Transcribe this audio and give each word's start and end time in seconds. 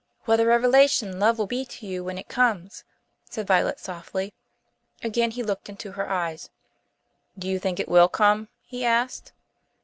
"What 0.25 0.39
a 0.39 0.47
revelation 0.47 1.19
love 1.19 1.37
will 1.37 1.45
be 1.45 1.63
to 1.63 1.85
you 1.85 2.03
when 2.03 2.17
it 2.17 2.27
comes," 2.27 2.83
said 3.29 3.45
Violet 3.45 3.79
softly. 3.79 4.33
Again 5.03 5.29
he 5.29 5.43
looked 5.43 5.69
into 5.69 5.91
her 5.91 6.09
eyes. 6.09 6.49
"Do 7.37 7.47
you 7.47 7.59
think 7.59 7.79
it 7.79 7.87
will 7.87 8.07
come?" 8.09 8.47
he 8.65 8.83
asked. 8.83 9.31